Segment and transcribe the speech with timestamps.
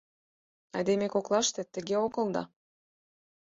[0.75, 2.43] Айдеме коклаште тыге огыл да...